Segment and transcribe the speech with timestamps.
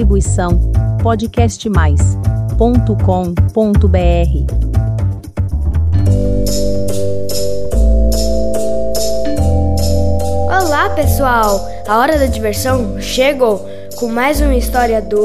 [0.00, 0.58] Distribuição
[1.02, 2.56] podcastmais.com.br.
[10.48, 11.68] Olá, pessoal!
[11.86, 15.18] A hora da diversão chegou com mais uma história do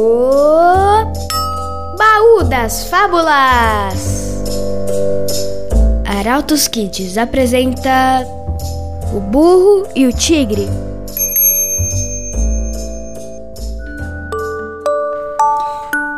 [1.98, 4.44] Baú das Fábulas.
[6.06, 8.28] Arautos Kids apresenta
[9.14, 10.68] O Burro e o Tigre.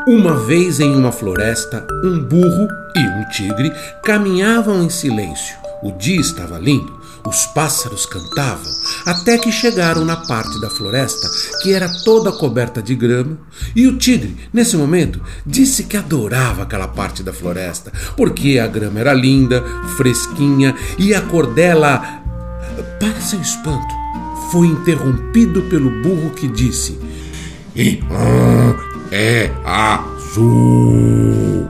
[0.07, 3.73] Uma vez em uma floresta, um burro e um tigre
[4.05, 5.53] caminhavam em silêncio.
[5.83, 6.97] O dia estava lindo,
[7.27, 8.71] os pássaros cantavam,
[9.05, 11.27] até que chegaram na parte da floresta
[11.61, 13.37] que era toda coberta de grama.
[13.75, 19.01] E o tigre, nesse momento, disse que adorava aquela parte da floresta, porque a grama
[19.01, 19.61] era linda,
[19.97, 22.23] fresquinha e a cor dela.
[22.97, 23.93] Para seu espanto,
[24.53, 26.97] foi interrompido pelo burro que disse:
[29.11, 31.67] É azul.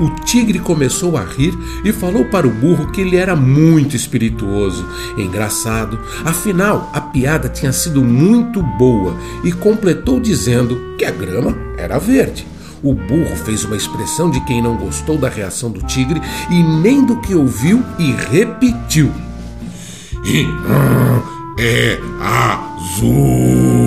[0.00, 1.52] O tigre começou a rir
[1.84, 4.86] e falou para o burro que ele era muito espirituoso,
[5.18, 11.98] engraçado, afinal a piada tinha sido muito boa e completou dizendo que a grama era
[11.98, 12.46] verde.
[12.82, 16.18] O burro fez uma expressão de quem não gostou da reação do tigre
[16.50, 19.12] e nem do que ouviu e repetiu:
[21.58, 23.79] É azul.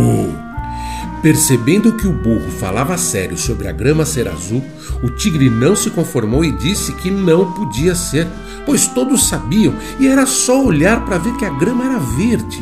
[1.23, 4.61] Percebendo que o burro falava sério sobre a grama ser azul,
[5.01, 8.27] o tigre não se conformou e disse que não podia ser,
[8.65, 12.61] pois todos sabiam e era só olhar para ver que a grama era verde.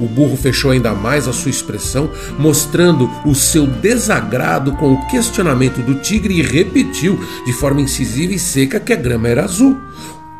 [0.00, 5.80] O burro fechou ainda mais a sua expressão, mostrando o seu desagrado com o questionamento
[5.80, 7.16] do tigre e repetiu
[7.46, 9.76] de forma incisiva e seca que a grama era azul.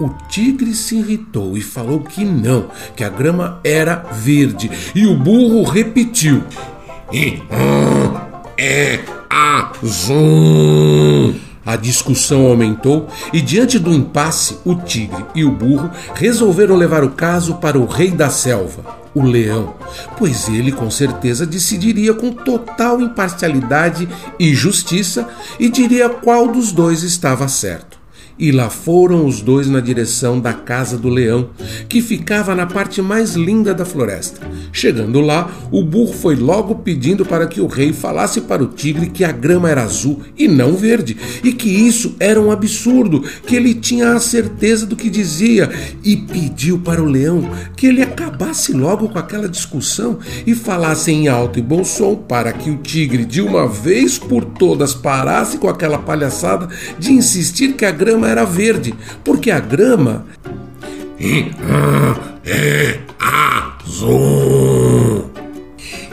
[0.00, 5.14] O tigre se irritou e falou que não, que a grama era verde, e o
[5.14, 6.42] burro repetiu:
[8.56, 11.34] é azul.
[11.64, 17.10] A discussão aumentou e, diante do impasse, o tigre e o burro resolveram levar o
[17.10, 19.74] caso para o rei da selva, o leão,
[20.18, 25.28] pois ele com certeza decidiria com total imparcialidade e justiça
[25.58, 27.89] e diria qual dos dois estava certo.
[28.40, 31.50] E lá foram os dois na direção da casa do leão,
[31.90, 34.40] que ficava na parte mais linda da floresta.
[34.72, 39.10] Chegando lá, o burro foi logo pedindo para que o rei falasse para o tigre
[39.10, 43.54] que a grama era azul e não verde, e que isso era um absurdo, que
[43.54, 45.68] ele tinha a certeza do que dizia,
[46.02, 47.46] e pediu para o leão
[47.76, 52.52] que ele acabasse logo com aquela discussão e falasse em alto e bom som para
[52.52, 57.84] que o tigre, de uma vez por todas, parasse com aquela palhaçada de insistir que
[57.84, 58.94] a grama era verde,
[59.24, 60.26] porque a grama
[62.44, 65.30] é azul.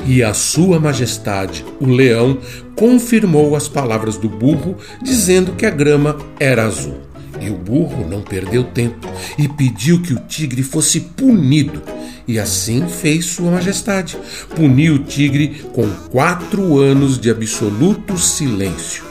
[0.06, 2.38] E a Sua Majestade, o leão,
[2.76, 7.07] confirmou as palavras do burro, dizendo que a grama era azul.
[7.42, 11.82] E o burro não perdeu tempo e pediu que o tigre fosse punido.
[12.28, 14.18] E assim fez Sua Majestade.
[14.56, 19.04] Puniu o tigre com quatro anos de absoluto silêncio.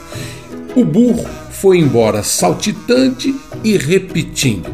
[0.75, 4.69] O burro foi embora saltitante e repetindo: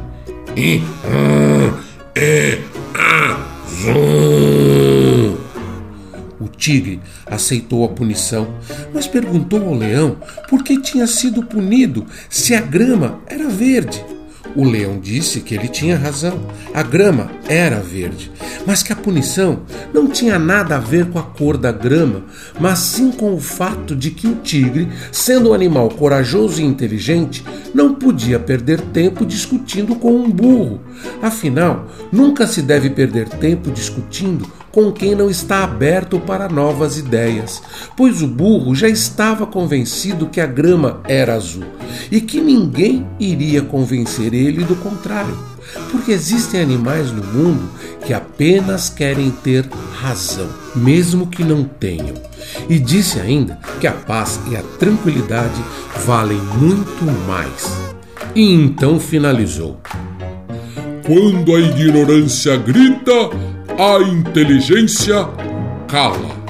[2.16, 2.60] É
[2.94, 4.33] azul.
[6.64, 8.48] Tigre aceitou a punição,
[8.94, 10.16] mas perguntou ao leão
[10.48, 14.02] por que tinha sido punido se a grama era verde.
[14.56, 16.40] O leão disse que ele tinha razão,
[16.74, 18.32] a grama era verde,
[18.66, 19.64] mas que a punição
[19.94, 22.24] não tinha nada a ver com a cor da grama,
[22.58, 27.44] mas sim com o fato de que o tigre, sendo um animal corajoso e inteligente,
[27.74, 30.80] não podia perder tempo discutindo com um burro.
[31.22, 37.62] Afinal, nunca se deve perder tempo discutindo com quem não está aberto para novas ideias,
[37.96, 41.64] pois o burro já estava convencido que a grama era azul
[42.12, 45.38] e que ninguém iria convencer ele do contrário,
[45.92, 47.70] porque existem animais no mundo
[48.04, 52.16] que apenas querem ter razão, mesmo que não tenham.
[52.68, 55.64] E disse ainda que a paz e a tranquilidade
[56.04, 57.72] valem muito mais.
[58.34, 59.80] E então finalizou:
[61.06, 63.30] Quando a ignorância grita,
[63.78, 65.28] a inteligência
[65.88, 66.44] cala.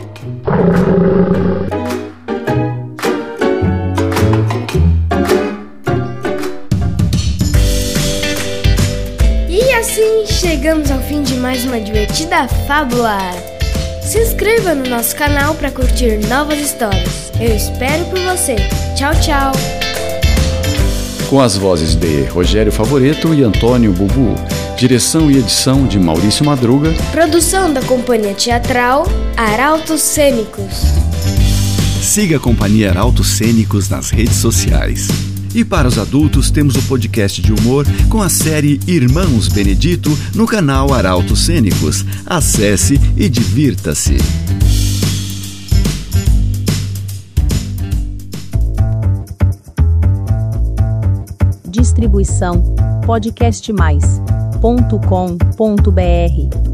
[9.49, 13.17] E assim chegamos ao fim de mais uma divertida fábula.
[14.01, 17.31] Se inscreva no nosso canal para curtir novas histórias.
[17.39, 18.55] Eu espero por você.
[18.95, 19.51] Tchau, tchau.
[21.29, 24.35] Com as vozes de Rogério Favoreto e Antônio Bubu.
[24.83, 26.91] Direção e edição de Maurício Madruga.
[27.09, 29.05] Produção da Companhia Teatral
[29.37, 30.73] Arautos Cênicos.
[32.01, 35.07] Siga a Companhia Arautos Cênicos nas redes sociais.
[35.55, 40.45] E para os adultos, temos o podcast de humor com a série Irmãos Benedito no
[40.45, 42.03] canal Arautos Cênicos.
[42.25, 44.17] Acesse e divirta-se.
[51.69, 52.75] Distribuição
[54.63, 56.72] podcastmais.com.br